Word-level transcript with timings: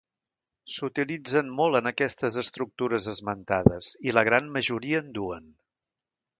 S'utilitzen 0.75 1.51
molt 1.59 1.79
en 1.81 1.89
aquestes 1.91 2.39
estructures 2.43 3.11
esmentades 3.15 3.93
i 4.09 4.17
la 4.19 4.27
gran 4.33 4.51
majoria 4.59 5.07
en 5.07 5.17
duen. 5.23 5.51